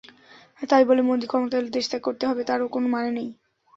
তাই 0.61 0.83
বলে 0.89 1.01
মোদি 1.01 1.25
ক্ষমতায় 1.27 1.61
এলে 1.61 1.71
দেশত্যাগ 1.71 2.01
করতে 2.03 2.23
হবে, 2.29 2.41
তারও 2.43 2.67
কোনো 2.75 2.87
মানে 2.87 3.09
নেই। 3.11 3.29